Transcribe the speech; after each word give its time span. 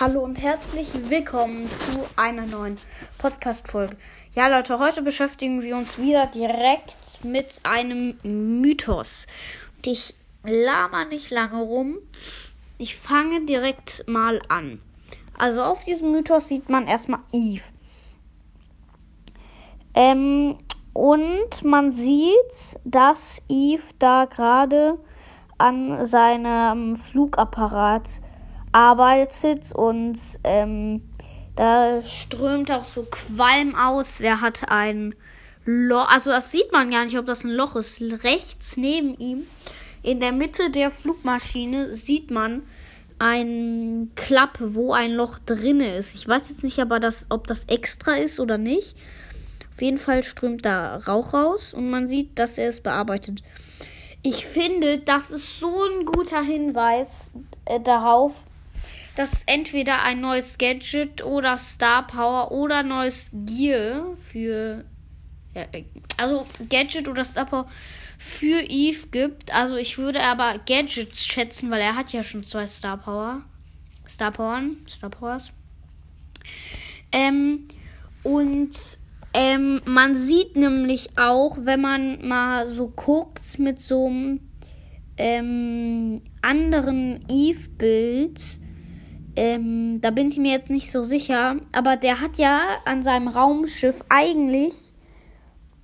Hallo 0.00 0.20
und 0.20 0.40
herzlich 0.42 0.90
willkommen 1.10 1.70
zu 1.70 2.08
einer 2.16 2.46
neuen 2.46 2.78
Podcast-Folge. 3.18 3.94
Ja, 4.34 4.48
Leute, 4.48 4.78
heute 4.78 5.02
beschäftigen 5.02 5.60
wir 5.60 5.76
uns 5.76 5.98
wieder 5.98 6.26
direkt 6.28 7.22
mit 7.22 7.60
einem 7.64 8.16
Mythos. 8.22 9.26
Und 9.76 9.86
ich 9.86 10.14
laber 10.44 11.04
nicht 11.04 11.30
lange 11.30 11.60
rum. 11.60 11.98
Ich 12.78 12.96
fange 12.96 13.44
direkt 13.44 14.08
mal 14.08 14.40
an. 14.48 14.80
Also 15.36 15.60
auf 15.60 15.84
diesem 15.84 16.10
Mythos 16.12 16.48
sieht 16.48 16.70
man 16.70 16.86
erstmal 16.86 17.20
Eve. 17.30 17.64
Ähm, 19.92 20.56
und 20.94 21.64
man 21.64 21.92
sieht, 21.92 22.78
dass 22.84 23.42
Eve 23.46 23.84
da 23.98 24.24
gerade 24.24 24.98
an 25.58 26.06
seinem 26.06 26.96
Flugapparat 26.96 28.08
arbeitet 28.72 29.72
und 29.72 30.18
ähm, 30.44 31.02
da 31.56 32.00
strömt 32.02 32.70
auch 32.72 32.84
so 32.84 33.06
Qualm 33.10 33.74
aus. 33.74 34.20
Er 34.20 34.40
hat 34.40 34.68
ein 34.68 35.14
Loch, 35.64 36.08
also 36.08 36.30
das 36.30 36.50
sieht 36.50 36.72
man 36.72 36.90
gar 36.90 37.04
nicht, 37.04 37.18
ob 37.18 37.26
das 37.26 37.44
ein 37.44 37.50
Loch 37.50 37.76
ist. 37.76 38.00
Rechts 38.00 38.76
neben 38.76 39.16
ihm, 39.18 39.42
in 40.02 40.20
der 40.20 40.32
Mitte 40.32 40.70
der 40.70 40.90
Flugmaschine, 40.90 41.94
sieht 41.94 42.30
man 42.30 42.62
ein 43.18 44.10
Klapp, 44.16 44.58
wo 44.60 44.92
ein 44.92 45.12
Loch 45.12 45.38
drinne 45.38 45.96
ist. 45.96 46.16
Ich 46.16 46.26
weiß 46.26 46.48
jetzt 46.48 46.64
nicht, 46.64 46.80
aber 46.80 46.98
das, 46.98 47.26
ob 47.28 47.46
das 47.46 47.64
extra 47.66 48.14
ist 48.14 48.40
oder 48.40 48.58
nicht. 48.58 48.96
Auf 49.70 49.80
jeden 49.80 49.98
Fall 49.98 50.22
strömt 50.22 50.64
da 50.64 50.96
Rauch 50.96 51.32
raus 51.32 51.72
und 51.72 51.88
man 51.88 52.08
sieht, 52.08 52.38
dass 52.38 52.58
er 52.58 52.68
es 52.68 52.80
bearbeitet. 52.80 53.42
Ich 54.22 54.44
finde, 54.46 54.98
das 54.98 55.30
ist 55.30 55.60
so 55.60 55.68
ein 55.68 56.04
guter 56.04 56.42
Hinweis 56.42 57.30
äh, 57.64 57.80
darauf, 57.80 58.32
dass 59.16 59.44
entweder 59.44 60.02
ein 60.02 60.20
neues 60.20 60.58
Gadget 60.58 61.24
oder 61.24 61.58
Star 61.58 62.06
Power 62.06 62.50
oder 62.50 62.82
neues 62.82 63.30
Gear 63.32 64.16
für 64.16 64.84
ja, 65.54 65.66
also 66.16 66.46
Gadget 66.70 67.08
oder 67.08 67.24
Star 67.24 67.46
Power 67.46 67.66
für 68.18 68.62
Eve 68.62 69.08
gibt. 69.10 69.52
Also 69.52 69.76
ich 69.76 69.98
würde 69.98 70.22
aber 70.22 70.58
Gadgets 70.66 71.26
schätzen, 71.26 71.70
weil 71.70 71.80
er 71.80 71.96
hat 71.96 72.12
ja 72.12 72.22
schon 72.22 72.44
zwei 72.44 72.66
Star 72.66 72.96
Power. 72.96 73.42
Star 74.08 74.30
Power, 74.30 74.62
Star 74.88 75.10
Powers. 75.10 75.50
Ähm, 77.10 77.68
und 78.22 78.70
ähm, 79.34 79.80
man 79.84 80.16
sieht 80.16 80.56
nämlich 80.56 81.18
auch, 81.18 81.56
wenn 81.64 81.80
man 81.80 82.26
mal 82.26 82.66
so 82.68 82.88
guckt 82.88 83.58
mit 83.58 83.80
so 83.80 84.06
einem 84.06 84.40
ähm, 85.16 86.22
anderen 86.42 87.24
Eve-Bild, 87.28 88.40
ähm, 89.36 90.00
da 90.00 90.10
bin 90.10 90.28
ich 90.28 90.36
mir 90.36 90.52
jetzt 90.52 90.70
nicht 90.70 90.90
so 90.90 91.02
sicher. 91.02 91.56
Aber 91.72 91.96
der 91.96 92.20
hat 92.20 92.36
ja 92.36 92.60
an 92.84 93.02
seinem 93.02 93.28
Raumschiff 93.28 94.02
eigentlich, 94.08 94.92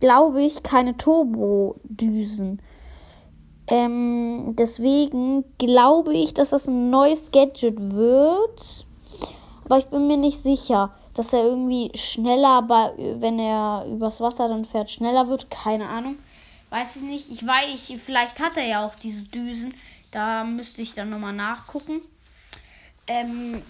glaube 0.00 0.42
ich, 0.42 0.62
keine 0.62 0.96
Turbodüsen. 0.96 2.60
Ähm, 3.68 4.54
deswegen 4.58 5.44
glaube 5.58 6.14
ich, 6.14 6.34
dass 6.34 6.50
das 6.50 6.66
ein 6.66 6.90
neues 6.90 7.30
Gadget 7.30 7.78
wird. 7.78 8.86
Aber 9.64 9.78
ich 9.78 9.86
bin 9.86 10.06
mir 10.06 10.16
nicht 10.16 10.38
sicher, 10.38 10.94
dass 11.14 11.32
er 11.32 11.44
irgendwie 11.44 11.90
schneller, 11.96 12.68
wenn 12.98 13.38
er 13.38 13.86
übers 13.88 14.20
Wasser 14.20 14.48
dann 14.48 14.64
fährt, 14.64 14.90
schneller 14.90 15.28
wird. 15.28 15.50
Keine 15.50 15.88
Ahnung. 15.88 16.16
Weiß 16.70 16.96
ich 16.96 17.02
nicht. 17.02 17.30
Ich 17.30 17.46
weiß, 17.46 17.66
ich, 17.90 18.00
vielleicht 18.00 18.40
hat 18.40 18.56
er 18.56 18.66
ja 18.66 18.86
auch 18.86 18.94
diese 18.94 19.24
Düsen. 19.24 19.74
Da 20.10 20.44
müsste 20.44 20.82
ich 20.82 20.94
dann 20.94 21.10
nochmal 21.10 21.32
nachgucken. 21.32 22.00
Ähm, 23.12 23.62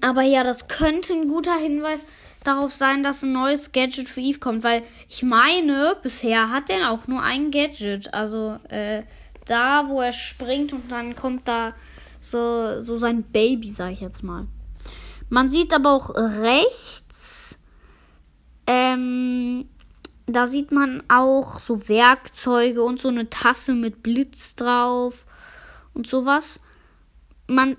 aber 0.00 0.22
ja, 0.22 0.44
das 0.44 0.68
könnte 0.68 1.12
ein 1.12 1.28
guter 1.28 1.56
Hinweis 1.56 2.04
darauf 2.44 2.72
sein, 2.72 3.02
dass 3.02 3.22
ein 3.22 3.32
neues 3.32 3.72
Gadget 3.72 4.08
für 4.08 4.20
Eve 4.20 4.38
kommt, 4.38 4.64
weil 4.64 4.82
ich 5.08 5.22
meine, 5.22 5.96
bisher 6.02 6.50
hat 6.50 6.70
er 6.70 6.90
auch 6.90 7.06
nur 7.06 7.22
ein 7.22 7.50
Gadget. 7.50 8.12
Also 8.14 8.58
äh, 8.68 9.02
da, 9.46 9.88
wo 9.88 10.00
er 10.00 10.12
springt 10.12 10.72
und 10.72 10.90
dann 10.90 11.14
kommt 11.14 11.46
da 11.48 11.74
so, 12.20 12.80
so 12.80 12.96
sein 12.96 13.22
Baby, 13.24 13.70
sag 13.70 13.92
ich 13.92 14.00
jetzt 14.00 14.22
mal. 14.22 14.46
Man 15.28 15.48
sieht 15.48 15.72
aber 15.72 15.92
auch 15.92 16.10
rechts, 16.14 17.58
ähm, 18.66 19.68
da 20.26 20.46
sieht 20.46 20.70
man 20.70 21.02
auch 21.08 21.58
so 21.58 21.88
Werkzeuge 21.88 22.82
und 22.82 23.00
so 23.00 23.08
eine 23.08 23.28
Tasse 23.28 23.72
mit 23.72 24.02
Blitz 24.02 24.54
drauf 24.54 25.26
und 25.94 26.06
sowas. 26.06 26.60
Man 27.48 27.76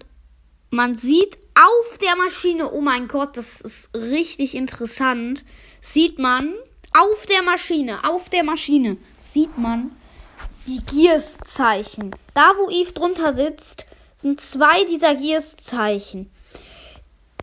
man 0.73 0.95
sieht 0.95 1.38
auf 1.53 2.00
der 2.00 2.16
Maschine, 2.16 2.72
oh 2.72 2.81
mein 2.81 3.07
Gott, 3.07 3.38
das 3.38 3.61
ist 3.61 3.89
richtig 3.94 4.56
interessant, 4.56 5.45
sieht 5.81 6.17
man 6.17 6.56
auf 6.94 7.28
der 7.28 7.44
Maschine, 7.44 8.00
auf 8.03 8.29
der 8.29 8.44
Maschine, 8.44 8.97
sieht 9.22 9.56
man 9.57 9.91
die 10.66 10.81
Gears-Zeichen. 10.84 12.16
Da, 12.34 12.53
wo 12.57 12.72
Eve 12.72 12.91
drunter 12.91 13.34
sitzt, 13.34 13.85
sind 14.16 14.41
zwei 14.41 14.84
dieser 14.85 15.13
Gears-Zeichen. 15.13 16.31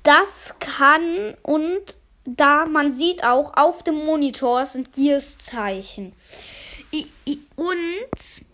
Das 0.03 0.55
kann 0.59 1.37
und 1.43 1.97
da 2.25 2.67
man 2.67 2.91
sieht 2.91 3.23
auch 3.23 3.57
auf 3.57 3.85
dem 3.85 4.05
Monitor 4.07 4.67
sind 4.67 4.93
Gears-Zeichen. 4.93 6.15
Und 7.55 8.50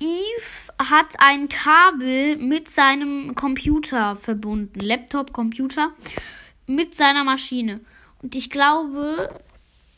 Eve 0.00 0.72
hat 0.78 1.16
ein 1.18 1.48
Kabel 1.48 2.36
mit 2.36 2.70
seinem 2.70 3.34
Computer 3.34 4.16
verbunden, 4.16 4.80
Laptop, 4.80 5.32
Computer, 5.32 5.92
mit 6.66 6.96
seiner 6.96 7.22
Maschine. 7.22 7.80
Und 8.22 8.34
ich 8.34 8.48
glaube, 8.48 9.28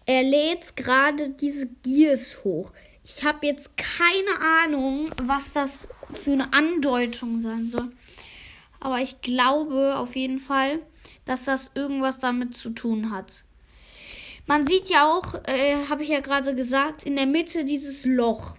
er 0.07 0.23
lädt 0.25 0.77
gerade 0.77 1.31
diese 1.31 1.69
Gears 1.85 2.43
hoch. 2.43 2.73
Ich 3.05 3.25
habe 3.25 3.47
jetzt 3.47 3.77
keine 3.77 4.41
Ahnung, 4.65 5.11
was 5.23 5.53
das 5.53 5.89
für 6.13 6.33
eine 6.33 6.53
Andeutung 6.53 7.41
sein 7.41 7.71
soll. 7.71 7.93
Aber 8.81 9.01
ich 9.01 9.21
glaube 9.21 9.97
auf 9.97 10.17
jeden 10.17 10.41
Fall, 10.41 10.81
dass 11.25 11.45
das 11.45 11.71
irgendwas 11.75 12.19
damit 12.19 12.57
zu 12.57 12.71
tun 12.71 13.13
hat. 13.13 13.45
Man 14.47 14.67
sieht 14.67 14.89
ja 14.89 15.09
auch, 15.09 15.35
äh, 15.45 15.77
habe 15.89 16.03
ich 16.03 16.09
ja 16.09 16.21
gerade 16.21 16.55
gesagt, 16.55 17.05
in 17.05 17.15
der 17.15 17.27
Mitte 17.27 17.65
dieses 17.65 18.05
Loch. 18.05 18.57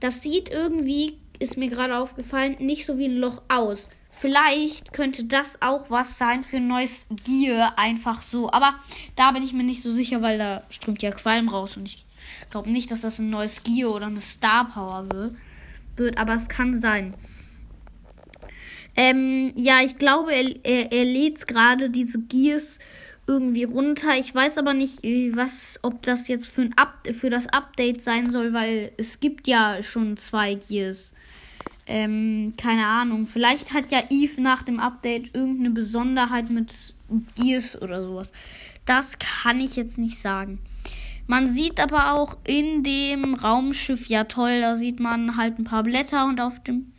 Das 0.00 0.22
sieht 0.22 0.48
irgendwie, 0.48 1.18
ist 1.38 1.56
mir 1.56 1.68
gerade 1.68 1.96
aufgefallen, 1.96 2.56
nicht 2.58 2.86
so 2.86 2.98
wie 2.98 3.06
ein 3.06 3.16
Loch 3.16 3.42
aus. 3.48 3.90
Vielleicht 4.10 4.92
könnte 4.92 5.24
das 5.24 5.62
auch 5.62 5.90
was 5.90 6.18
sein 6.18 6.42
für 6.42 6.56
ein 6.56 6.66
neues 6.66 7.06
Gear, 7.24 7.74
einfach 7.78 8.22
so. 8.22 8.50
Aber 8.50 8.74
da 9.14 9.30
bin 9.30 9.42
ich 9.42 9.52
mir 9.52 9.62
nicht 9.62 9.82
so 9.82 9.90
sicher, 9.90 10.20
weil 10.20 10.36
da 10.38 10.64
strömt 10.68 11.02
ja 11.02 11.12
Qualm 11.12 11.48
raus 11.48 11.76
und 11.76 11.86
ich 11.86 12.04
glaube 12.50 12.70
nicht, 12.70 12.90
dass 12.90 13.02
das 13.02 13.18
ein 13.18 13.30
neues 13.30 13.62
Gear 13.62 13.94
oder 13.94 14.06
eine 14.06 14.20
Star 14.20 14.68
Power 14.68 15.06
wird. 15.96 16.18
aber 16.18 16.34
es 16.34 16.48
kann 16.48 16.76
sein. 16.76 17.14
Ähm, 18.96 19.52
ja, 19.54 19.80
ich 19.82 19.96
glaube, 19.98 20.32
er, 20.34 20.64
er, 20.64 20.92
er 20.92 21.04
lädt 21.04 21.46
gerade 21.46 21.90
diese 21.90 22.20
Gears 22.20 22.78
irgendwie 23.30 23.62
runter. 23.62 24.18
Ich 24.18 24.34
weiß 24.34 24.58
aber 24.58 24.74
nicht, 24.74 25.04
was, 25.04 25.78
ob 25.82 26.02
das 26.02 26.26
jetzt 26.26 26.48
für, 26.48 26.62
ein 26.62 26.76
Up 26.76 27.06
für 27.12 27.30
das 27.30 27.46
Update 27.46 28.02
sein 28.02 28.32
soll, 28.32 28.52
weil 28.52 28.90
es 28.96 29.20
gibt 29.20 29.46
ja 29.46 29.84
schon 29.84 30.16
zwei 30.16 30.54
Gears. 30.56 31.12
Ähm, 31.86 32.54
keine 32.56 32.86
Ahnung. 32.86 33.28
Vielleicht 33.28 33.72
hat 33.72 33.92
ja 33.92 34.02
Eve 34.10 34.42
nach 34.42 34.64
dem 34.64 34.80
Update 34.80 35.32
irgendeine 35.34 35.70
Besonderheit 35.70 36.50
mit 36.50 36.74
Gears 37.36 37.80
oder 37.80 38.02
sowas. 38.02 38.32
Das 38.84 39.16
kann 39.20 39.60
ich 39.60 39.76
jetzt 39.76 39.96
nicht 39.96 40.18
sagen. 40.18 40.58
Man 41.28 41.54
sieht 41.54 41.78
aber 41.78 42.12
auch 42.14 42.36
in 42.44 42.82
dem 42.82 43.34
Raumschiff, 43.34 44.08
ja 44.08 44.24
toll, 44.24 44.60
da 44.60 44.74
sieht 44.74 44.98
man 44.98 45.36
halt 45.36 45.60
ein 45.60 45.64
paar 45.64 45.84
Blätter 45.84 46.24
und 46.24 46.40
auf 46.40 46.60
dem 46.64 46.92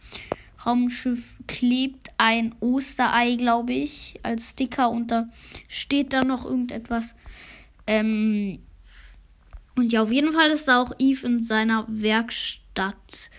Raumschiff 0.65 1.35
klebt 1.47 2.09
ein 2.17 2.55
Osterei, 2.59 3.35
glaube 3.35 3.73
ich, 3.73 4.19
als 4.23 4.49
Sticker 4.49 4.89
und 4.89 5.09
da 5.09 5.29
steht 5.67 6.13
da 6.13 6.21
noch 6.21 6.45
irgendetwas. 6.45 7.15
Ähm, 7.87 8.59
und 9.75 9.91
ja, 9.91 10.03
auf 10.03 10.11
jeden 10.11 10.31
Fall 10.31 10.49
ist 10.51 10.67
da 10.67 10.81
auch 10.81 10.91
Eve 10.99 11.25
in 11.25 11.43
seiner 11.43 11.85
Werkstatt. 11.87 13.29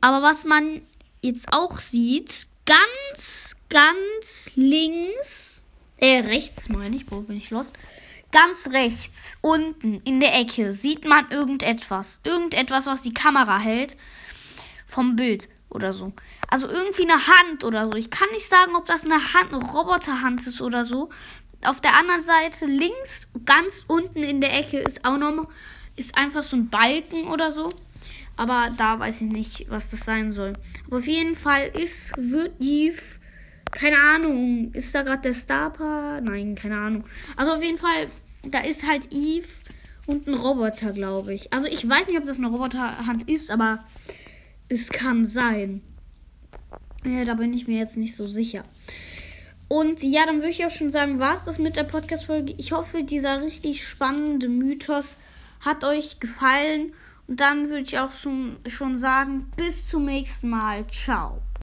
Aber 0.00 0.22
was 0.22 0.44
man 0.44 0.82
jetzt 1.22 1.52
auch 1.52 1.78
sieht, 1.78 2.48
ganz, 2.66 3.56
ganz 3.68 4.52
links, 4.56 5.62
äh, 5.96 6.20
rechts 6.20 6.68
meine 6.68 6.96
ich, 6.96 7.10
wo 7.10 7.20
bin 7.20 7.36
ich 7.36 7.50
los? 7.50 7.66
Ganz 8.32 8.68
rechts, 8.68 9.36
unten 9.40 10.00
in 10.04 10.18
der 10.18 10.34
Ecke, 10.38 10.72
sieht 10.72 11.04
man 11.04 11.30
irgendetwas. 11.30 12.18
Irgendetwas, 12.24 12.86
was 12.86 13.02
die 13.02 13.14
Kamera 13.14 13.58
hält 13.58 13.96
vom 14.86 15.16
Bild 15.16 15.48
oder 15.74 15.92
so. 15.92 16.12
Also 16.48 16.68
irgendwie 16.68 17.02
eine 17.02 17.26
Hand 17.26 17.64
oder 17.64 17.90
so. 17.90 17.98
Ich 17.98 18.10
kann 18.10 18.28
nicht 18.32 18.48
sagen, 18.48 18.74
ob 18.76 18.86
das 18.86 19.04
eine 19.04 19.34
Hand, 19.34 19.52
eine 19.52 19.64
Roboterhand 19.64 20.46
ist 20.46 20.60
oder 20.60 20.84
so. 20.84 21.10
Auf 21.64 21.80
der 21.80 21.94
anderen 21.94 22.22
Seite 22.22 22.66
links, 22.66 23.26
ganz 23.44 23.84
unten 23.88 24.22
in 24.22 24.40
der 24.40 24.58
Ecke 24.58 24.78
ist 24.78 25.04
auch 25.04 25.18
noch 25.18 25.48
ist 25.96 26.16
einfach 26.18 26.42
so 26.42 26.56
ein 26.56 26.68
Balken 26.70 27.28
oder 27.28 27.52
so. 27.52 27.72
Aber 28.36 28.70
da 28.76 28.98
weiß 28.98 29.20
ich 29.20 29.28
nicht, 29.28 29.70
was 29.70 29.90
das 29.90 30.00
sein 30.00 30.32
soll. 30.32 30.54
Aber 30.86 30.96
auf 30.96 31.06
jeden 31.06 31.36
Fall 31.36 31.68
ist, 31.68 32.12
wird 32.16 32.52
Eve 32.60 33.00
keine 33.74 33.98
Ahnung, 33.98 34.72
ist 34.72 34.94
da 34.94 35.02
gerade 35.02 35.22
der 35.22 35.34
Starper? 35.34 36.20
Nein, 36.20 36.54
keine 36.54 36.78
Ahnung. 36.78 37.04
Also 37.36 37.52
auf 37.52 37.62
jeden 37.62 37.78
Fall, 37.78 38.06
da 38.44 38.60
ist 38.60 38.86
halt 38.86 39.12
Eve 39.12 39.48
und 40.06 40.28
ein 40.28 40.34
Roboter, 40.34 40.92
glaube 40.92 41.34
ich. 41.34 41.52
Also 41.52 41.66
ich 41.66 41.86
weiß 41.88 42.06
nicht, 42.06 42.16
ob 42.16 42.24
das 42.24 42.38
eine 42.38 42.46
Roboterhand 42.46 43.28
ist, 43.28 43.50
aber 43.50 43.84
es 44.68 44.90
kann 44.90 45.26
sein. 45.26 45.82
Ja, 47.04 47.24
da 47.24 47.34
bin 47.34 47.52
ich 47.52 47.68
mir 47.68 47.78
jetzt 47.78 47.96
nicht 47.96 48.16
so 48.16 48.26
sicher. 48.26 48.64
Und 49.68 50.02
ja, 50.02 50.26
dann 50.26 50.36
würde 50.36 50.50
ich 50.50 50.64
auch 50.64 50.70
schon 50.70 50.90
sagen, 50.90 51.18
war 51.18 51.36
es 51.36 51.44
das 51.44 51.58
mit 51.58 51.76
der 51.76 51.84
Podcast-Folge. 51.84 52.54
Ich 52.58 52.72
hoffe, 52.72 53.02
dieser 53.02 53.42
richtig 53.42 53.86
spannende 53.86 54.48
Mythos 54.48 55.16
hat 55.60 55.84
euch 55.84 56.20
gefallen. 56.20 56.92
Und 57.26 57.40
dann 57.40 57.70
würde 57.70 57.82
ich 57.82 57.98
auch 57.98 58.12
schon, 58.12 58.56
schon 58.66 58.96
sagen, 58.96 59.50
bis 59.56 59.88
zum 59.88 60.04
nächsten 60.04 60.50
Mal. 60.50 60.86
Ciao. 60.88 61.44